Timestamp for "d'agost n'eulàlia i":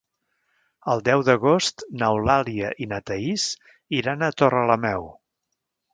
1.27-2.89